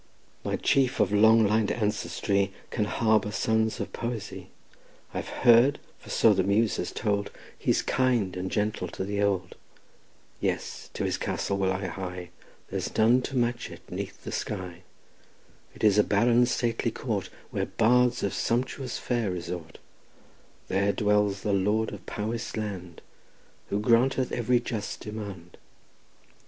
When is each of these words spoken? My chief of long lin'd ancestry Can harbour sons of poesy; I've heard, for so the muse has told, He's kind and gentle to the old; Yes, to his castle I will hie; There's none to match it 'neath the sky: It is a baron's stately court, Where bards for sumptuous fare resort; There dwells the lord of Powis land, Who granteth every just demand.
My 0.43 0.55
chief 0.55 0.99
of 0.99 1.13
long 1.13 1.45
lin'd 1.45 1.71
ancestry 1.71 2.51
Can 2.71 2.85
harbour 2.85 3.31
sons 3.31 3.79
of 3.79 3.93
poesy; 3.93 4.49
I've 5.13 5.27
heard, 5.27 5.77
for 5.99 6.09
so 6.09 6.33
the 6.33 6.41
muse 6.41 6.77
has 6.77 6.91
told, 6.91 7.29
He's 7.55 7.83
kind 7.83 8.35
and 8.35 8.49
gentle 8.49 8.87
to 8.87 9.03
the 9.03 9.21
old; 9.21 9.53
Yes, 10.39 10.89
to 10.95 11.03
his 11.03 11.19
castle 11.19 11.61
I 11.65 11.67
will 11.81 11.87
hie; 11.91 12.31
There's 12.71 12.97
none 12.97 13.21
to 13.21 13.37
match 13.37 13.69
it 13.69 13.81
'neath 13.91 14.23
the 14.23 14.31
sky: 14.31 14.81
It 15.75 15.83
is 15.83 15.99
a 15.99 16.03
baron's 16.03 16.49
stately 16.49 16.89
court, 16.89 17.29
Where 17.51 17.67
bards 17.67 18.21
for 18.21 18.31
sumptuous 18.31 18.97
fare 18.97 19.29
resort; 19.29 19.77
There 20.67 20.93
dwells 20.93 21.41
the 21.41 21.53
lord 21.53 21.93
of 21.93 22.07
Powis 22.07 22.57
land, 22.57 23.01
Who 23.69 23.79
granteth 23.79 24.31
every 24.31 24.59
just 24.61 25.01
demand. 25.01 25.59